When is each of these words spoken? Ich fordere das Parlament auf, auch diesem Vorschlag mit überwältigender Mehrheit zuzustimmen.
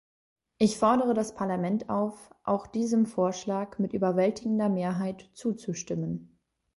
Ich 0.57 0.79
fordere 0.79 1.13
das 1.13 1.35
Parlament 1.35 1.91
auf, 1.91 2.31
auch 2.43 2.65
diesem 2.65 3.05
Vorschlag 3.05 3.77
mit 3.77 3.93
überwältigender 3.93 4.67
Mehrheit 4.67 5.29
zuzustimmen. 5.35 6.39